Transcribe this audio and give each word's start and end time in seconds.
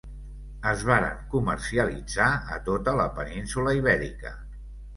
Es 0.71 0.85
varen 0.91 1.19
comercialitzar 1.33 2.31
a 2.55 2.59
tota 2.73 2.97
la 3.03 3.07
península 3.21 3.77
Ibèrica. 3.85 4.37